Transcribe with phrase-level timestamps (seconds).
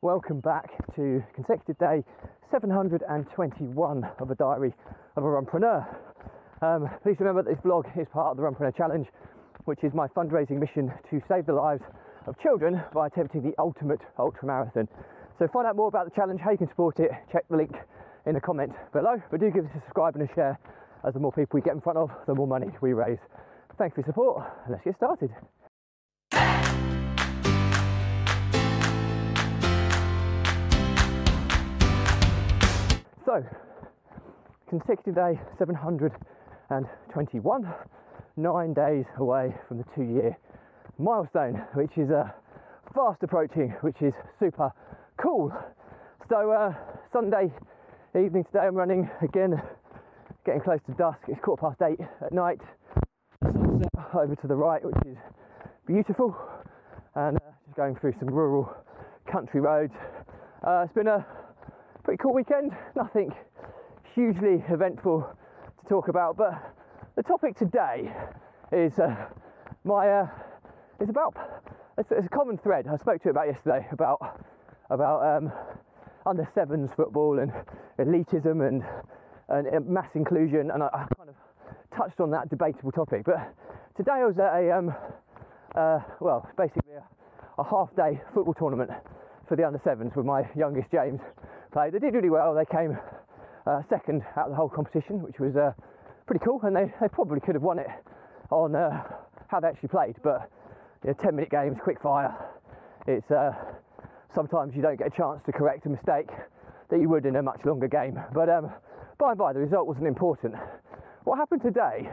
[0.00, 2.04] Welcome back to consecutive day
[2.52, 4.72] 721 of a diary
[5.16, 5.84] of a runpreneur.
[6.62, 9.08] Um, please remember that this vlog is part of the Runpreneur Challenge,
[9.64, 11.82] which is my fundraising mission to save the lives
[12.28, 14.86] of children by attempting the ultimate ultra marathon.
[15.40, 17.74] So find out more about the challenge, how you can support it, check the link
[18.24, 19.20] in the comment below.
[19.32, 20.60] But do give us a subscribe and a share,
[21.04, 23.18] as the more people we get in front of, the more money we raise.
[23.76, 25.30] Thanks for your support, and let's get started.
[33.28, 33.44] So,
[34.70, 37.74] consecutive day 721,
[38.38, 40.34] nine days away from the two year
[40.96, 42.30] milestone, which is uh,
[42.94, 44.72] fast approaching, which is super
[45.18, 45.52] cool.
[46.30, 46.72] So, uh,
[47.12, 47.52] Sunday
[48.18, 49.60] evening today, I'm running again,
[50.46, 51.18] getting close to dusk.
[51.28, 52.62] It's quarter past eight at night.
[53.44, 55.18] Sunset over to the right, which is
[55.86, 56.34] beautiful,
[57.14, 58.74] and uh, just going through some rural
[59.30, 59.92] country roads.
[60.66, 61.26] Uh, it's been a
[62.08, 62.72] pretty cool weekend.
[62.96, 63.34] Nothing
[64.14, 65.28] hugely eventful
[65.78, 66.54] to talk about, but
[67.16, 68.10] the topic today
[68.72, 69.14] is uh,
[69.84, 70.26] my uh,
[71.02, 71.36] is about
[71.98, 72.86] it's, it's, a common thread.
[72.90, 74.40] I spoke to you about yesterday about
[74.88, 75.52] about um,
[76.24, 77.52] under sevens football and
[77.98, 78.82] elitism and
[79.50, 81.34] and mass inclusion, and I, I, kind of
[81.94, 83.26] touched on that debatable topic.
[83.26, 83.54] But
[83.98, 84.94] today I was at a um,
[85.74, 88.92] uh, well, basically a, a half day football tournament
[89.46, 91.20] for the under sevens with my youngest James
[91.78, 91.92] played.
[91.92, 92.54] They did really well.
[92.54, 92.98] They came
[93.66, 95.72] uh, second out of the whole competition, which was uh,
[96.26, 96.58] pretty cool.
[96.64, 97.86] And they, they probably could have won it
[98.50, 99.04] on uh,
[99.46, 100.16] how they actually played.
[100.24, 100.50] But
[101.04, 102.34] you know, 10 minute games, quick fire.
[103.06, 103.52] It's uh,
[104.34, 106.30] sometimes you don't get a chance to correct a mistake
[106.90, 108.18] that you would in a much longer game.
[108.34, 108.72] But um,
[109.16, 110.56] by and by, the result wasn't important.
[111.22, 112.08] What happened today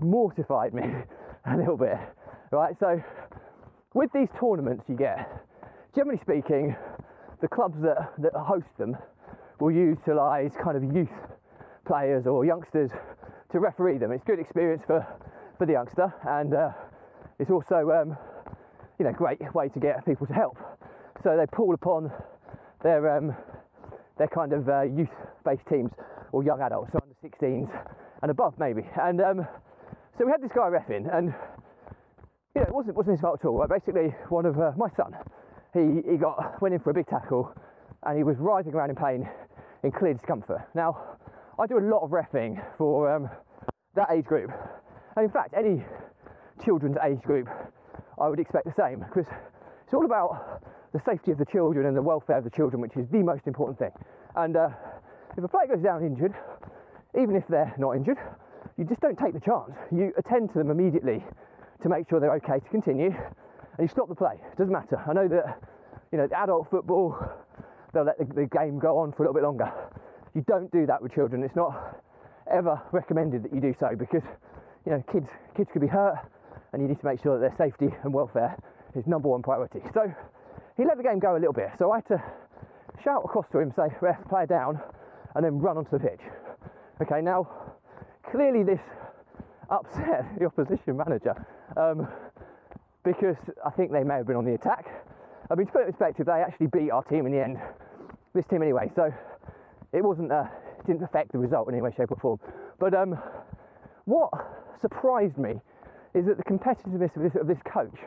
[0.00, 0.84] mortified me
[1.46, 1.98] a little bit.
[2.50, 2.98] Right, so
[3.92, 5.28] with these tournaments, you get
[5.94, 6.74] generally speaking,
[7.40, 8.96] the clubs that, that host them
[9.58, 11.08] will utilise kind of youth
[11.86, 12.90] players or youngsters
[13.52, 14.12] to referee them.
[14.12, 15.06] It's good experience for,
[15.58, 16.70] for the youngster, and uh,
[17.38, 18.16] it's also um,
[18.98, 20.56] you know great way to get people to help.
[21.22, 22.12] So they pull upon
[22.82, 23.34] their um,
[24.18, 25.90] their kind of uh, youth-based teams
[26.32, 27.70] or young adults, so under 16s
[28.22, 28.82] and above maybe.
[29.00, 29.46] And um,
[30.16, 31.34] so we had this guy refing, and
[32.54, 33.58] you know it wasn't wasn't his fault at all.
[33.58, 33.68] Right?
[33.68, 35.14] Basically, one of uh, my son
[35.72, 37.52] he, he got went in for a big tackle
[38.04, 39.28] and he was writhing around in pain
[39.82, 40.68] in clear discomfort.
[40.74, 41.16] Now,
[41.58, 43.28] I do a lot of refing for um,
[43.94, 44.50] that age group,
[45.16, 45.84] and in fact, any
[46.64, 47.48] children's age group,
[48.20, 49.26] I would expect the same because
[49.84, 52.96] it's all about the safety of the children and the welfare of the children, which
[52.96, 53.92] is the most important thing.
[54.36, 54.68] And uh,
[55.36, 56.34] if a player goes down injured,
[57.20, 58.18] even if they're not injured,
[58.76, 59.72] you just don't take the chance.
[59.92, 61.24] You attend to them immediately
[61.82, 63.10] to make sure they're okay to continue
[63.78, 64.34] and you stop the play.
[64.52, 65.02] It doesn't matter.
[65.06, 65.62] I know that
[66.12, 67.16] you know adult football
[67.92, 69.72] they'll let the, the, game go on for a little bit longer.
[70.34, 71.42] You don't do that with children.
[71.42, 72.02] It's not
[72.50, 74.22] ever recommended that you do so because
[74.86, 76.18] you know kids kids could be hurt,
[76.72, 78.56] and you need to make sure that their safety and welfare
[78.94, 79.80] is number one priority.
[79.92, 80.12] So
[80.76, 81.70] he let the game go a little bit.
[81.78, 82.22] So I had to
[83.02, 84.80] shout across to him, say, "Ref, player down,"
[85.34, 86.20] and then run onto the pitch.
[87.02, 87.48] Okay, now
[88.30, 88.80] clearly this
[89.70, 91.34] upset the opposition manager.
[91.76, 92.08] Um,
[93.04, 94.86] because I think they may have been on the attack.
[95.50, 97.58] I mean, to put it in perspective, they actually beat our team in the end,
[98.34, 99.12] this team anyway, so
[99.92, 100.44] it wasn't, uh,
[100.78, 102.38] it didn't affect the result in any way, shape, or form.
[102.78, 103.18] But um,
[104.04, 104.30] what
[104.80, 105.60] surprised me
[106.14, 107.98] is that the competitiveness of this, of this coach,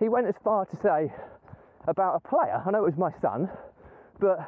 [0.00, 1.12] he went as far to say
[1.86, 3.48] about a player, I know it was my son,
[4.18, 4.38] but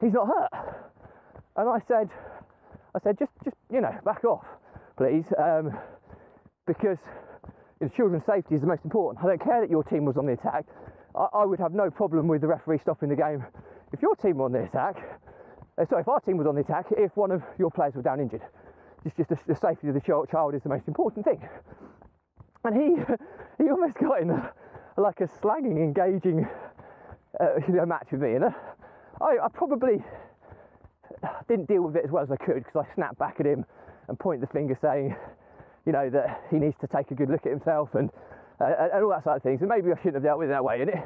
[0.00, 0.84] he's not hurt.
[1.56, 2.08] And I said,
[2.94, 4.44] I said, just, just you know, back off,
[4.96, 5.72] please, um,
[6.66, 6.98] because
[7.88, 9.24] children's safety is the most important.
[9.24, 10.66] I don't care that your team was on the attack.
[11.14, 13.44] I, I would have no problem with the referee stopping the game
[13.92, 14.96] if your team were on the attack.
[15.78, 18.04] Uh, sorry, if our team was on the attack, if one of your players was
[18.04, 18.42] down injured.
[19.04, 21.40] It's just the, the safety of the child, child is the most important thing.
[22.64, 23.02] And he
[23.62, 24.52] he almost got in a,
[24.96, 26.46] like a slanging, engaging
[27.40, 28.34] uh, you know, match with me.
[28.34, 28.50] And uh,
[29.20, 30.04] I, I probably
[31.48, 33.64] didn't deal with it as well as I could because I snapped back at him
[34.08, 35.14] and pointed the finger saying,
[35.86, 38.10] you know, that he needs to take a good look at himself and,
[38.60, 39.60] uh, and all that sort of things.
[39.60, 40.80] And maybe I shouldn't have dealt with it that way.
[40.80, 40.96] And it,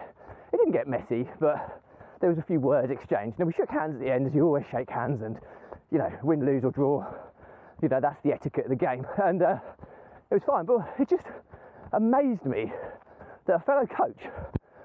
[0.53, 1.83] it didn't get messy, but
[2.21, 3.39] there was a few words exchanged.
[3.39, 5.39] And we shook hands at the end, as you always shake hands, and,
[5.91, 7.05] you know, win, lose, or draw.
[7.83, 9.07] You know, that's the etiquette of the game.
[9.23, 9.57] And uh,
[10.31, 11.27] it was fine, but it just
[11.93, 12.73] amazed me
[13.47, 14.19] that a fellow coach,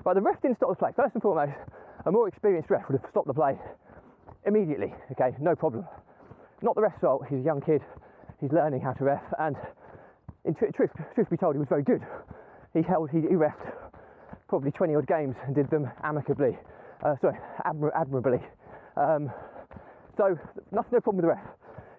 [0.05, 0.91] right, the ref didn't stop the play.
[0.95, 1.57] First and foremost,
[2.05, 3.57] a more experienced ref would have stopped the play
[4.45, 5.85] immediately, okay, no problem.
[6.61, 7.81] Not the ref's fault, he's a young kid,
[8.39, 9.55] he's learning how to ref, and
[10.45, 12.01] in tr- truth, truth be told, he was very good.
[12.73, 13.73] He held, he, he refed
[14.47, 16.57] probably 20 odd games and did them amicably.
[17.03, 18.39] Uh, sorry, admir- admirably.
[18.97, 19.31] Um,
[20.17, 20.37] so
[20.71, 21.39] nothing, no problem with the ref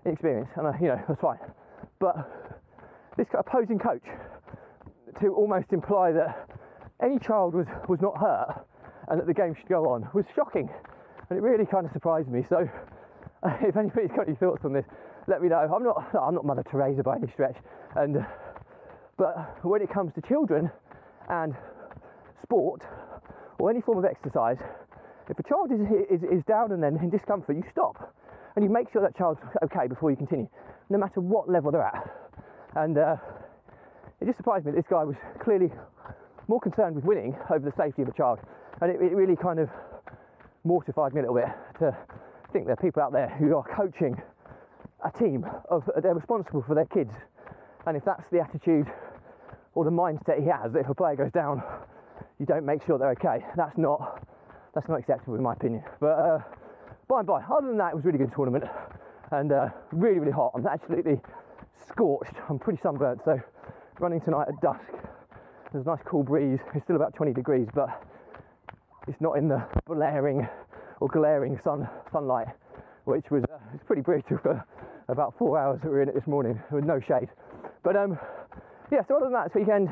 [0.05, 1.39] experience, and uh, you know that's fine.
[1.99, 2.17] But
[3.17, 4.05] this opposing coach
[5.21, 6.49] to almost imply that
[7.03, 8.67] any child was was not hurt
[9.09, 10.71] and that the game should go on was shocking,
[11.31, 12.45] and it really kind of surprised me.
[12.49, 12.69] So
[13.43, 14.85] uh, if anybody's got any thoughts on this,
[15.29, 15.57] let me know.
[15.59, 17.57] I'm not I'm not Mother Teresa by any stretch,
[17.97, 18.23] and uh,
[19.17, 20.71] but when it comes to children
[21.29, 21.55] and
[22.43, 22.83] sport
[23.59, 24.59] or any form of exercise,
[25.29, 25.81] if a child is,
[26.11, 28.15] is, is down and then in discomfort, you stop
[28.57, 30.49] and you make sure that child's okay before you continue,
[30.91, 32.11] no matter what level they're at.
[32.75, 33.17] And uh,
[34.21, 35.71] it just surprised me that this guy was clearly
[36.49, 38.41] more concerned with winning over the safety of a child.
[38.81, 39.69] And it, it really kind of
[40.65, 41.49] mortified me a little bit
[41.79, 41.97] to
[42.53, 44.21] think there are people out there who are coaching
[45.05, 47.13] a team of they're responsible for their kids.
[47.87, 48.87] And if that's the attitude
[49.75, 51.63] or the mindset he has, that if a player goes down,
[52.39, 53.45] you don't make sure they're okay.
[53.57, 54.27] That's not
[54.75, 55.83] that's not acceptable in my opinion.
[56.01, 56.39] But uh,
[57.09, 58.65] by and by, other than that, it was a really good tournament
[59.33, 60.53] and uh, really really hot.
[60.55, 61.21] I'm absolutely
[61.89, 62.35] scorched.
[62.49, 63.41] I'm pretty sunburnt, so
[63.99, 64.81] running tonight at dusk.
[65.73, 66.61] There's a nice cool breeze.
[66.75, 67.89] It's still about 20 degrees, but
[69.09, 70.47] it's not in the blaring
[71.01, 72.49] or glaring sun sunlight,
[73.05, 74.65] which was uh, it's pretty brutal for
[75.09, 77.29] about four hours that we were in it this morning with no shade.
[77.83, 78.19] But um,
[78.91, 79.89] yeah, so other than that, this weekend,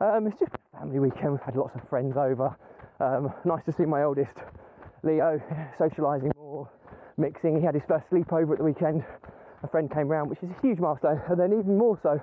[0.00, 1.32] um, it's just a family weekend.
[1.32, 2.56] We've had lots of friends over.
[3.00, 4.36] Um, nice to see my oldest
[5.02, 5.40] Leo
[5.78, 6.68] socialising more,
[7.16, 7.58] mixing.
[7.58, 9.04] He had his first sleepover at the weekend.
[9.62, 11.20] A friend came round, which is a huge milestone.
[11.28, 12.20] And then even more so,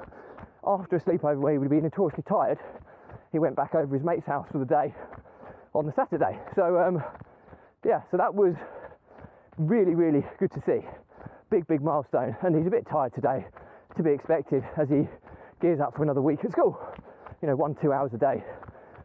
[0.66, 2.60] after a sleepover where he would be notoriously tired,
[3.32, 4.94] he went back over his mate's house for the day
[5.74, 6.40] on the Saturday.
[6.56, 7.04] So um,
[7.86, 8.56] yeah, so that was
[9.58, 10.86] really, really good to see.
[11.50, 12.36] Big, big milestone.
[12.42, 13.46] And he's a bit tired today,
[13.96, 15.08] to be expected as he
[15.62, 16.78] gears up for another week at school.
[17.42, 18.44] You know, one, two hours a day,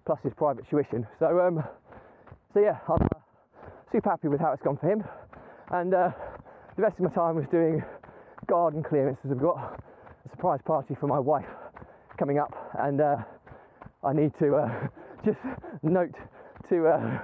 [0.04, 1.06] plus his private tuition.
[1.20, 1.62] So, um,
[2.52, 3.20] so yeah, I'm uh,
[3.92, 5.04] super happy with how it's gone for him.
[5.70, 6.10] And uh,
[6.76, 7.82] the rest of my time was doing
[8.48, 9.24] garden clearances.
[9.24, 9.78] We've got
[10.26, 11.46] a surprise party for my wife
[12.18, 13.16] coming up, and uh,
[14.02, 14.88] I need to uh,
[15.24, 15.38] just
[15.82, 16.14] note
[16.70, 17.18] to uh,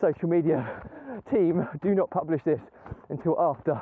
[0.00, 0.82] social media
[1.32, 2.60] team do not publish this
[3.10, 3.80] until after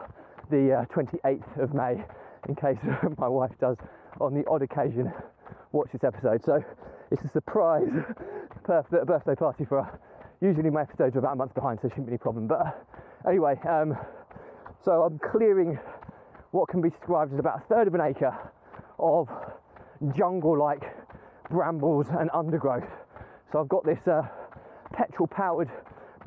[0.51, 2.05] the 28th uh, of May,
[2.49, 2.79] in case
[3.19, 3.77] my wife does
[4.21, 5.13] on the odd occasion
[5.73, 6.45] watch this episode.
[6.45, 6.63] So
[7.11, 7.89] it's a surprise
[8.67, 9.99] birthday party for her.
[10.41, 12.47] Usually my episodes are about a month behind, so it shouldn't be any problem.
[12.47, 12.71] But uh,
[13.29, 13.97] anyway, um,
[14.85, 15.79] so I'm clearing
[16.53, 18.37] what can be described as about a third of an acre
[18.99, 19.29] of
[20.17, 20.83] jungle-like
[21.51, 22.89] brambles and undergrowth.
[23.53, 24.23] So I've got this uh,
[24.93, 25.71] petrol-powered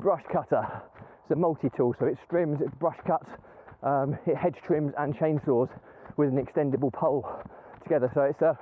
[0.00, 0.66] brush cutter.
[1.22, 3.28] It's a multi-tool, so it trims, it brush cuts,
[3.84, 5.68] um, it hedge trims and chainsaws
[6.16, 7.28] with an extendable pole
[7.82, 8.10] together.
[8.14, 8.58] So it's a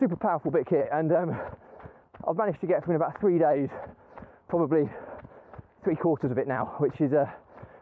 [0.00, 1.36] super powerful bit kit, and um,
[2.26, 3.68] I've managed to get through in about three days,
[4.48, 4.88] probably
[5.82, 7.26] three quarters of it now, which is uh,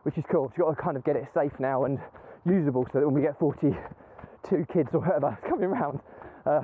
[0.03, 0.53] which is cool.
[0.57, 1.99] You've got to kind of get it safe now and
[2.45, 6.01] usable, so that when we get 42 kids or whatever coming around,
[6.47, 6.63] uh,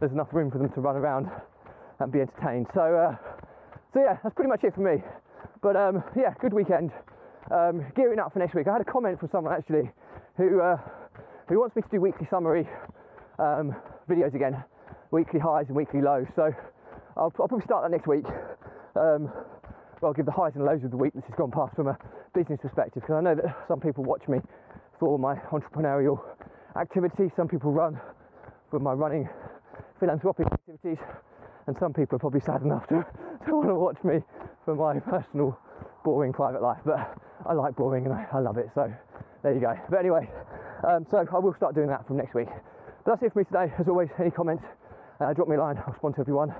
[0.00, 1.30] there's enough room for them to run around
[2.00, 2.66] and be entertained.
[2.74, 3.16] So, uh,
[3.92, 5.02] so yeah, that's pretty much it for me.
[5.62, 6.90] But um, yeah, good weekend.
[7.50, 8.66] Um, gearing up for next week.
[8.68, 9.90] I had a comment from someone actually
[10.38, 10.78] who uh,
[11.46, 12.66] who wants me to do weekly summary
[13.38, 13.76] um,
[14.08, 14.64] videos again,
[15.10, 16.26] weekly highs and weekly lows.
[16.34, 16.50] So
[17.16, 18.24] I'll, I'll probably start that next week.
[18.96, 19.28] Um,
[20.00, 21.88] well, I'll give the highs and lows of the week that's just gone past from
[21.88, 21.98] a
[22.34, 24.38] business perspective because I know that some people watch me
[24.98, 26.18] for my entrepreneurial
[26.80, 27.30] activities.
[27.36, 28.00] Some people run
[28.70, 29.28] for my running
[30.00, 30.98] philanthropic activities,
[31.66, 33.04] and some people are probably sad enough to,
[33.46, 34.24] to want to watch me
[34.64, 35.58] for my personal
[36.04, 36.80] boring private life.
[36.84, 38.92] But I like boring and I, I love it, so
[39.42, 39.74] there you go.
[39.90, 40.30] But anyway,
[40.88, 42.48] um, so I will start doing that from next week.
[43.04, 43.72] But that's it for me today.
[43.78, 44.64] As always, any comments,
[45.20, 45.76] uh, drop me a line.
[45.78, 46.54] I'll respond to everyone.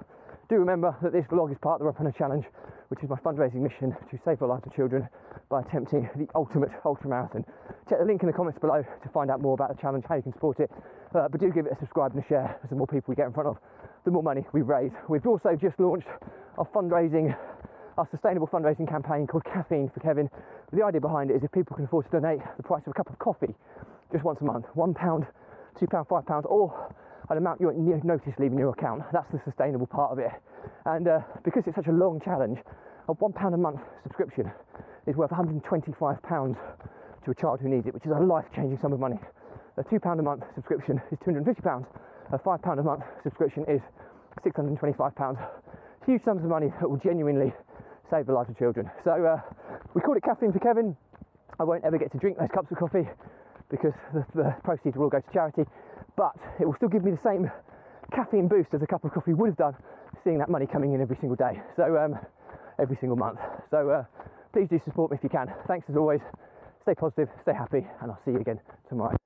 [0.50, 2.45] Do remember that this vlog is part of the Runpreneur Challenge,
[2.88, 5.09] which is my fundraising mission to save the lives of children
[5.49, 7.45] by attempting the ultimate ultra marathon.
[7.88, 10.17] Check the link in the comments below to find out more about the challenge, how
[10.17, 10.71] you can support it.
[11.14, 13.14] Uh, but do give it a subscribe and a share, as the more people we
[13.17, 13.57] get in front of,
[14.05, 14.93] the more money we raise.
[15.09, 16.09] We've also just launched
[16.59, 17.35] our fundraising,
[17.97, 20.29] our sustainable fundraising campaign called Caffeine for Kevin.
[20.73, 22.95] The idea behind it is if people can afford to donate the price of a
[22.95, 23.55] cup of coffee
[24.11, 25.27] just once a month, one pound,
[25.79, 26.95] two pound, five pounds, or
[27.31, 29.03] an amount you won't notice leaving your account.
[29.13, 30.31] That's the sustainable part of it.
[30.87, 32.59] And uh, because it's such a long challenge,
[33.09, 34.51] a one pound a month subscription
[35.07, 36.57] is worth 125 pounds
[37.25, 39.19] to a child who needs it, which is a life-changing sum of money.
[39.77, 41.87] A two pound a month subscription is 250 pounds.
[42.33, 43.81] A five pound a month subscription is
[44.43, 45.39] 625 pounds.
[46.07, 47.53] Huge sums of money that will genuinely
[48.11, 48.90] save the lives of children.
[49.04, 49.40] So uh,
[49.94, 50.96] we call it caffeine for Kevin.
[51.58, 53.08] I won't ever get to drink those cups of coffee
[53.70, 55.64] because the, the proceeds will all go to charity,
[56.16, 57.50] but it will still give me the same
[58.12, 59.75] caffeine boost as a cup of coffee would have done
[60.23, 61.61] seeing that money coming in every single day.
[61.76, 62.18] So um,
[62.78, 63.38] every single month.
[63.70, 64.04] So uh,
[64.52, 65.52] please do support me if you can.
[65.66, 66.20] Thanks as always.
[66.82, 69.24] Stay positive, stay happy, and I'll see you again tomorrow.